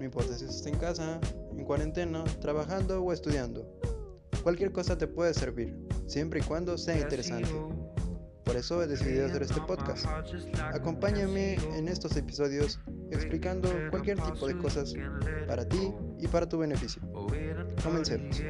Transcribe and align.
No 0.00 0.06
importa 0.06 0.34
si 0.34 0.46
estás 0.46 0.64
en 0.64 0.78
casa, 0.78 1.20
en 1.52 1.62
cuarentena, 1.62 2.24
trabajando 2.40 3.02
o 3.02 3.12
estudiando. 3.12 3.68
Cualquier 4.42 4.72
cosa 4.72 4.96
te 4.96 5.06
puede 5.06 5.34
servir, 5.34 5.76
siempre 6.06 6.40
y 6.40 6.42
cuando 6.42 6.78
sea 6.78 6.98
interesante. 6.98 7.50
Por 8.42 8.56
eso 8.56 8.82
he 8.82 8.86
decidido 8.86 9.26
hacer 9.26 9.42
este 9.42 9.60
podcast. 9.60 10.06
Acompáñame 10.72 11.56
en 11.76 11.86
estos 11.86 12.16
episodios 12.16 12.80
explicando 13.10 13.68
cualquier 13.90 14.18
tipo 14.22 14.46
de 14.46 14.56
cosas 14.56 14.94
para 15.46 15.68
ti 15.68 15.92
y 16.18 16.26
para 16.28 16.48
tu 16.48 16.56
beneficio. 16.56 17.02
Comencemos. 17.84 18.40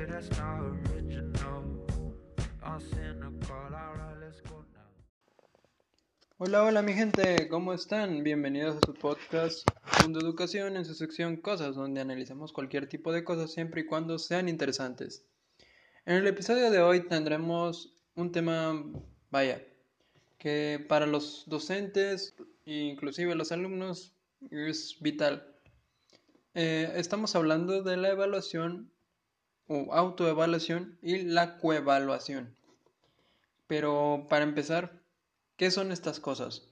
Hola, 6.43 6.65
hola 6.65 6.81
mi 6.81 6.95
gente, 6.95 7.49
¿cómo 7.51 7.75
están? 7.75 8.25
Bienvenidos 8.25 8.77
a 8.77 8.87
su 8.87 8.95
podcast 8.95 9.69
Mundo 10.01 10.21
Educación 10.21 10.79
en 10.79 10.87
su 10.87 10.95
sección 10.95 11.37
Cosas, 11.37 11.75
donde 11.75 12.01
analizamos 12.01 12.55
cualquier 12.55 12.89
tipo 12.89 13.13
de 13.13 13.25
cosas 13.25 13.53
siempre 13.53 13.83
y 13.83 13.85
cuando 13.85 14.19
sean 14.19 14.49
interesantes. 14.49 15.27
En 16.07 16.17
el 16.17 16.27
episodio 16.27 16.71
de 16.71 16.81
hoy 16.81 17.07
tendremos 17.07 17.95
un 18.15 18.33
tema, 18.33 18.83
vaya, 19.31 19.63
que 20.39 20.83
para 20.89 21.05
los 21.05 21.45
docentes 21.47 22.35
inclusive 22.65 23.35
los 23.35 23.53
alumnos 23.53 24.15
es 24.51 24.97
vital. 24.99 25.47
Eh, 26.55 26.91
estamos 26.97 27.37
hablando 27.37 27.83
de 27.83 27.99
la 27.99 28.13
evaluación 28.13 28.91
o 29.67 29.93
autoevaluación 29.93 30.99
y 31.03 31.19
la 31.19 31.59
coevaluación. 31.59 32.57
Pero 33.67 34.27
para 34.31 34.45
empezar, 34.45 35.00
¿qué 35.61 35.71
son 35.71 35.93
estas 35.93 36.21
cosas? 36.21 36.63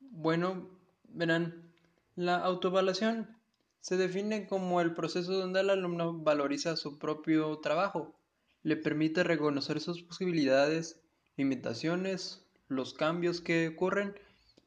Bueno, 0.00 0.70
verán, 1.06 1.70
la 2.16 2.38
autoevaluación 2.38 3.36
se 3.80 3.98
define 3.98 4.46
como 4.46 4.80
el 4.80 4.94
proceso 4.94 5.34
donde 5.34 5.60
el 5.60 5.68
alumno 5.68 6.18
valoriza 6.18 6.76
su 6.76 6.98
propio 6.98 7.58
trabajo, 7.58 8.18
le 8.62 8.78
permite 8.78 9.22
reconocer 9.22 9.80
sus 9.80 10.02
posibilidades, 10.02 11.02
limitaciones, 11.36 12.46
los 12.68 12.94
cambios 12.94 13.42
que 13.42 13.68
ocurren 13.68 14.18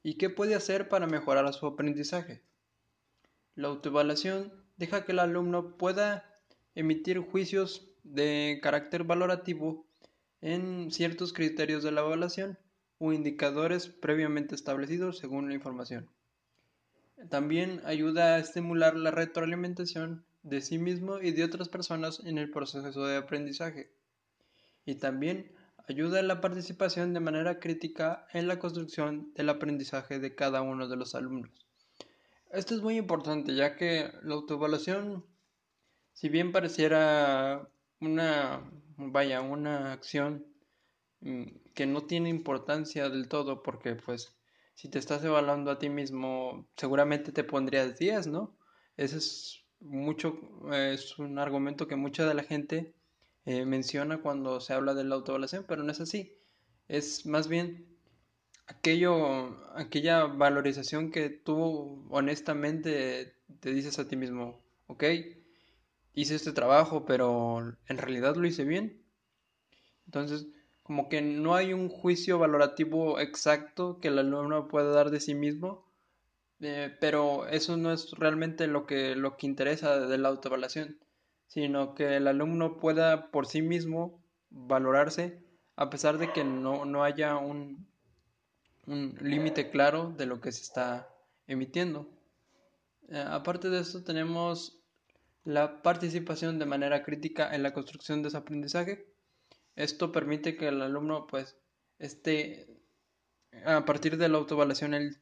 y 0.03 0.19
qué 0.19 0.29
puede 0.29 0.53
hacer 0.53 0.87
para 0.87 1.07
mejorar 1.07 1.51
su 1.55 1.65
aprendizaje. 1.65 2.43
La 3.55 3.69
autoevaluación 3.69 4.53
deja 4.75 5.05
que 5.05 5.13
el 5.13 5.19
alumno 5.19 5.75
pueda 5.75 6.39
emitir 6.75 7.17
juicios 7.17 7.89
de 8.03 8.59
carácter 8.61 9.05
valorativo 9.05 9.87
en 10.39 10.91
ciertos 10.91 11.33
criterios 11.33 11.81
de 11.81 11.91
la 11.91 12.01
evaluación 12.01 12.59
o 12.99 13.13
indicadores 13.13 13.87
previamente 13.87 14.55
establecidos 14.55 15.17
según 15.17 15.49
la 15.49 15.55
información. 15.55 16.09
También 17.29 17.81
ayuda 17.85 18.35
a 18.35 18.39
estimular 18.39 18.95
la 18.95 19.11
retroalimentación 19.11 20.25
de 20.43 20.61
sí 20.61 20.77
mismo 20.77 21.19
y 21.19 21.31
de 21.31 21.43
otras 21.43 21.67
personas 21.67 22.21
en 22.23 22.37
el 22.37 22.51
proceso 22.51 23.05
de 23.05 23.17
aprendizaje. 23.17 23.91
Y 24.85 24.95
también 24.95 25.51
ayuda 25.87 26.19
a 26.19 26.23
la 26.23 26.41
participación 26.41 27.13
de 27.13 27.19
manera 27.19 27.59
crítica 27.59 28.27
en 28.33 28.47
la 28.47 28.59
construcción 28.59 29.33
del 29.35 29.49
aprendizaje 29.49 30.19
de 30.19 30.35
cada 30.35 30.61
uno 30.61 30.87
de 30.87 30.95
los 30.95 31.15
alumnos. 31.15 31.51
Esto 32.51 32.75
es 32.75 32.81
muy 32.81 32.97
importante 32.97 33.55
ya 33.55 33.75
que 33.75 34.11
la 34.23 34.35
autoevaluación, 34.35 35.25
si 36.13 36.29
bien 36.29 36.51
pareciera 36.51 37.67
una, 37.99 38.61
vaya, 38.97 39.41
una 39.41 39.91
acción 39.91 40.45
que 41.73 41.85
no 41.85 42.03
tiene 42.03 42.29
importancia 42.29 43.09
del 43.09 43.27
todo 43.27 43.63
porque 43.63 43.95
pues 43.95 44.37
si 44.75 44.89
te 44.89 44.99
estás 44.99 45.23
evaluando 45.23 45.71
a 45.71 45.79
ti 45.79 45.89
mismo 45.89 46.67
seguramente 46.75 47.31
te 47.31 47.43
pondrías 47.43 47.97
10, 47.97 48.27
¿no? 48.27 48.55
Ese 48.97 49.17
es 49.17 49.65
mucho, 49.79 50.39
es 50.71 51.17
un 51.19 51.39
argumento 51.39 51.87
que 51.87 51.95
mucha 51.95 52.25
de 52.27 52.33
la 52.33 52.43
gente 52.43 52.93
eh, 53.45 53.65
menciona 53.65 54.21
cuando 54.21 54.59
se 54.59 54.73
habla 54.73 54.93
de 54.93 55.03
la 55.03 55.15
autoevaluación, 55.15 55.65
pero 55.67 55.83
no 55.83 55.91
es 55.91 55.99
así. 56.01 56.37
Es 56.87 57.25
más 57.25 57.47
bien 57.47 57.87
aquello, 58.67 59.57
aquella 59.75 60.25
valorización 60.25 61.11
que 61.11 61.29
tú 61.29 62.05
honestamente 62.09 63.35
te 63.59 63.73
dices 63.73 63.99
a 63.99 64.07
ti 64.07 64.15
mismo, 64.15 64.61
ok, 64.87 65.03
hice 66.13 66.35
este 66.35 66.51
trabajo, 66.53 67.05
pero 67.05 67.59
en 67.87 67.97
realidad 67.97 68.35
lo 68.35 68.47
hice 68.47 68.63
bien. 68.65 69.01
Entonces, 70.05 70.47
como 70.87 71.09
que 71.09 71.21
no 71.21 71.53
hay 71.55 71.73
un 71.73 71.89
juicio 71.89 72.39
valorativo 72.39 73.19
exacto 73.19 73.99
que 73.99 74.07
el 74.07 74.19
alumno 74.19 74.69
pueda 74.69 74.89
dar 74.91 75.11
de 75.11 75.19
sí 75.19 75.35
mismo, 75.35 75.85
eh, 76.61 76.95
pero 77.01 77.45
eso 77.47 77.75
no 77.75 77.91
es 77.91 78.11
realmente 78.11 78.67
lo 78.67 78.85
que, 78.85 79.13
lo 79.17 79.35
que 79.35 79.47
interesa 79.47 79.99
de 79.99 80.17
la 80.17 80.29
autoevaluación, 80.29 80.97
sino 81.47 81.93
que 81.93 82.15
el 82.15 82.27
alumno 82.27 82.77
pueda 82.77 83.31
por 83.31 83.47
sí 83.47 83.61
mismo 83.61 84.23
valorarse 84.49 85.43
a 85.75 85.89
pesar 85.89 86.17
de 86.17 86.31
que 86.31 86.45
no, 86.45 86.85
no 86.85 87.03
haya 87.03 87.35
un, 87.35 87.85
un 88.85 89.17
límite 89.21 89.69
claro 89.69 90.13
de 90.17 90.25
lo 90.25 90.39
que 90.39 90.53
se 90.53 90.61
está 90.61 91.09
emitiendo. 91.47 92.09
Eh, 93.09 93.25
aparte 93.27 93.69
de 93.69 93.81
esto 93.81 94.05
tenemos 94.05 94.81
la 95.43 95.81
participación 95.81 96.59
de 96.59 96.65
manera 96.65 97.03
crítica 97.03 97.53
en 97.53 97.61
la 97.61 97.73
construcción 97.73 98.21
de 98.21 98.29
ese 98.29 98.37
aprendizaje. 98.37 99.16
Esto 99.77 100.11
permite 100.11 100.57
que 100.57 100.67
el 100.67 100.81
alumno 100.81 101.27
pues 101.27 101.55
esté 101.99 102.67
a 103.63 103.85
partir 103.85 104.17
de 104.17 104.27
la 104.27 104.37
autoevaluación 104.39 104.93
él 104.93 105.17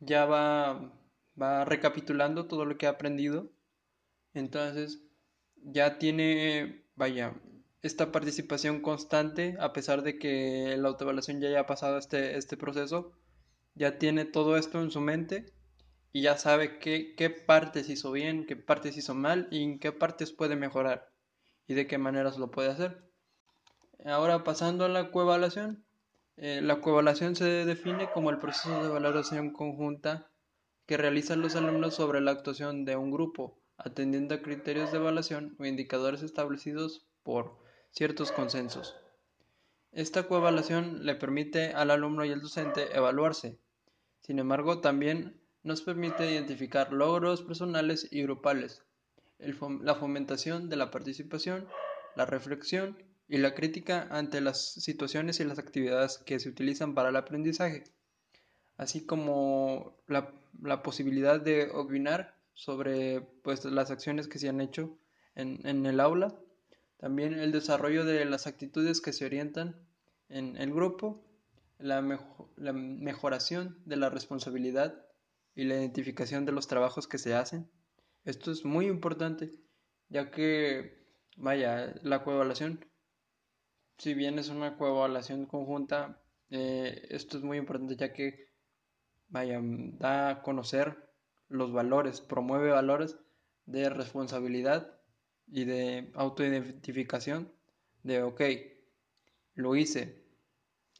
ya 0.00 0.26
va, 0.26 0.92
va 1.40 1.64
recapitulando 1.64 2.46
todo 2.46 2.64
lo 2.64 2.76
que 2.76 2.86
ha 2.86 2.90
aprendido. 2.90 3.50
Entonces 4.34 5.00
ya 5.56 5.98
tiene, 5.98 6.84
vaya, 6.96 7.34
esta 7.82 8.12
participación 8.12 8.80
constante, 8.80 9.56
a 9.60 9.72
pesar 9.72 10.02
de 10.02 10.18
que 10.18 10.76
la 10.76 10.88
autoevaluación 10.88 11.40
ya 11.40 11.48
haya 11.48 11.66
pasado 11.66 11.96
este, 11.98 12.36
este 12.36 12.56
proceso, 12.56 13.12
ya 13.76 13.98
tiene 13.98 14.24
todo 14.24 14.56
esto 14.56 14.82
en 14.82 14.90
su 14.90 15.00
mente 15.00 15.52
y 16.12 16.22
ya 16.22 16.36
sabe 16.36 16.78
qué, 16.80 17.14
qué 17.16 17.30
partes 17.30 17.88
hizo 17.88 18.10
bien, 18.10 18.46
qué 18.46 18.56
partes 18.56 18.96
hizo 18.96 19.14
mal 19.14 19.48
y 19.52 19.62
en 19.62 19.78
qué 19.78 19.92
partes 19.92 20.32
puede 20.32 20.56
mejorar 20.56 21.10
y 21.68 21.74
de 21.74 21.86
qué 21.86 21.98
maneras 21.98 22.38
lo 22.38 22.50
puede 22.50 22.70
hacer. 22.70 23.13
Ahora 24.04 24.44
pasando 24.44 24.84
a 24.84 24.88
la 24.88 25.10
coevaluación. 25.10 25.82
Eh, 26.36 26.60
la 26.62 26.80
coevaluación 26.82 27.36
se 27.36 27.64
define 27.64 28.10
como 28.12 28.28
el 28.28 28.38
proceso 28.38 28.82
de 28.82 28.90
valoración 28.90 29.50
conjunta 29.50 30.30
que 30.84 30.98
realizan 30.98 31.40
los 31.40 31.56
alumnos 31.56 31.94
sobre 31.94 32.20
la 32.20 32.32
actuación 32.32 32.84
de 32.84 32.96
un 32.96 33.10
grupo, 33.10 33.58
atendiendo 33.78 34.34
a 34.34 34.42
criterios 34.42 34.92
de 34.92 34.98
evaluación 34.98 35.56
o 35.58 35.64
indicadores 35.64 36.22
establecidos 36.22 37.06
por 37.22 37.56
ciertos 37.92 38.30
consensos. 38.30 38.94
Esta 39.92 40.24
coevaluación 40.28 41.06
le 41.06 41.14
permite 41.14 41.72
al 41.72 41.90
alumno 41.90 42.26
y 42.26 42.32
al 42.32 42.42
docente 42.42 42.94
evaluarse. 42.94 43.58
Sin 44.20 44.38
embargo, 44.38 44.82
también 44.82 45.40
nos 45.62 45.80
permite 45.80 46.30
identificar 46.30 46.92
logros 46.92 47.40
personales 47.40 48.06
y 48.10 48.22
grupales, 48.22 48.84
la 49.38 49.94
fomentación 49.94 50.68
de 50.68 50.76
la 50.76 50.90
participación, 50.90 51.66
la 52.16 52.26
reflexión 52.26 52.98
y 53.28 53.38
la 53.38 53.54
crítica 53.54 54.08
ante 54.10 54.40
las 54.40 54.72
situaciones 54.74 55.40
y 55.40 55.44
las 55.44 55.58
actividades 55.58 56.18
que 56.18 56.38
se 56.38 56.48
utilizan 56.48 56.94
para 56.94 57.08
el 57.08 57.16
aprendizaje, 57.16 57.84
así 58.76 59.06
como 59.06 59.96
la, 60.06 60.32
la 60.62 60.82
posibilidad 60.82 61.40
de 61.40 61.70
opinar 61.70 62.36
sobre 62.52 63.20
pues, 63.42 63.64
las 63.64 63.90
acciones 63.90 64.28
que 64.28 64.38
se 64.38 64.48
han 64.48 64.60
hecho 64.60 64.98
en, 65.34 65.66
en 65.66 65.86
el 65.86 66.00
aula 66.00 66.38
también 67.04 67.34
el 67.34 67.52
desarrollo 67.52 68.06
de 68.06 68.24
las 68.24 68.46
actitudes 68.46 69.02
que 69.02 69.12
se 69.12 69.26
orientan 69.26 69.76
en 70.30 70.56
el 70.56 70.72
grupo, 70.72 71.22
la, 71.78 72.00
la 72.56 72.72
mejoración 72.72 73.78
de 73.84 73.96
la 73.96 74.08
responsabilidad 74.08 75.04
y 75.54 75.64
la 75.64 75.74
identificación 75.74 76.46
de 76.46 76.52
los 76.52 76.66
trabajos 76.66 77.06
que 77.06 77.18
se 77.18 77.34
hacen. 77.34 77.68
Esto 78.24 78.50
es 78.50 78.64
muy 78.64 78.86
importante, 78.86 79.52
ya 80.08 80.30
que, 80.30 81.04
vaya, 81.36 81.94
la 82.02 82.24
coevaluación, 82.24 82.86
si 83.98 84.14
bien 84.14 84.38
es 84.38 84.48
una 84.48 84.76
coevaluación 84.76 85.46
conjunta, 85.46 86.20
eh, 86.50 87.06
esto 87.10 87.38
es 87.38 87.44
muy 87.44 87.58
importante, 87.58 87.96
ya 87.96 88.12
que, 88.12 88.48
vaya, 89.28 89.60
da 89.62 90.30
a 90.30 90.42
conocer 90.42 91.10
los 91.48 91.72
valores, 91.72 92.20
promueve 92.20 92.70
valores 92.70 93.18
de 93.66 93.88
responsabilidad 93.88 95.00
y 95.46 95.64
de 95.64 96.10
autoidentificación 96.14 97.52
de, 98.02 98.22
ok, 98.22 98.42
lo 99.54 99.76
hice, 99.76 100.24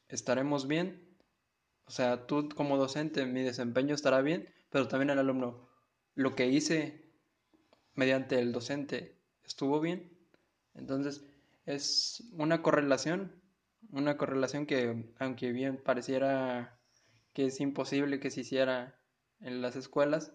estaremos 0.08 0.67
bien. 0.67 1.17
O 1.87 1.91
sea, 1.91 2.26
tú 2.26 2.49
como 2.49 2.79
docente, 2.79 3.26
mi 3.26 3.43
desempeño 3.43 3.94
estará 3.94 4.23
bien, 4.23 4.49
pero 4.70 4.88
también 4.88 5.11
el 5.11 5.19
alumno, 5.19 5.69
lo 6.14 6.35
que 6.35 6.46
hice 6.46 7.12
mediante 7.94 8.38
el 8.38 8.52
docente 8.52 9.20
estuvo 9.44 9.81
bien. 9.81 10.11
Entonces, 10.75 11.25
es 11.66 12.25
una 12.32 12.62
correlación, 12.62 13.32
una 13.90 14.16
correlación 14.16 14.66
que, 14.66 15.12
aunque 15.19 15.52
bien 15.52 15.81
pareciera 15.82 16.78
que 17.32 17.46
es 17.46 17.61
imposible 17.61 18.20
que 18.20 18.31
se 18.31 18.43
hiciera 18.43 18.99
en 19.40 19.61
las 19.62 19.76
escuelas, 19.76 20.32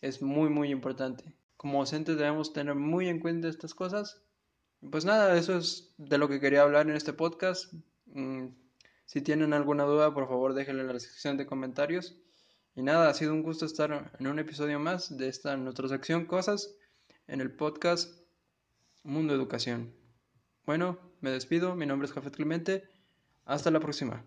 es 0.00 0.22
muy 0.22 0.48
muy 0.48 0.70
importante. 0.70 1.34
Como 1.56 1.80
docentes 1.80 2.16
debemos 2.16 2.52
tener 2.52 2.74
muy 2.74 3.08
en 3.08 3.20
cuenta 3.20 3.48
estas 3.48 3.74
cosas. 3.74 4.22
Pues 4.90 5.04
nada, 5.04 5.36
eso 5.36 5.58
es 5.58 5.92
de 5.98 6.16
lo 6.16 6.28
que 6.28 6.40
quería 6.40 6.62
hablar 6.62 6.88
en 6.88 6.96
este 6.96 7.12
podcast. 7.12 7.72
Mm, 8.06 8.46
si 9.04 9.20
tienen 9.20 9.52
alguna 9.52 9.84
duda, 9.84 10.14
por 10.14 10.26
favor 10.28 10.54
déjenla 10.54 10.82
en 10.82 10.88
la 10.88 11.00
sección 11.00 11.36
de 11.36 11.46
comentarios. 11.46 12.16
Y 12.74 12.82
nada, 12.82 13.10
ha 13.10 13.14
sido 13.14 13.32
un 13.34 13.42
gusto 13.42 13.66
estar 13.66 14.12
en 14.18 14.26
un 14.26 14.38
episodio 14.38 14.78
más 14.78 15.16
de 15.18 15.28
esta 15.28 15.56
nuestra 15.56 15.88
sección 15.88 16.24
Cosas 16.24 16.74
en 17.26 17.40
el 17.40 17.50
podcast 17.50 18.22
Mundo 19.02 19.34
Educación. 19.34 19.99
Bueno, 20.66 20.98
me 21.20 21.30
despido, 21.30 21.74
mi 21.74 21.86
nombre 21.86 22.06
es 22.06 22.12
Jafet 22.12 22.34
Clemente, 22.34 22.88
hasta 23.44 23.70
la 23.70 23.80
próxima. 23.80 24.24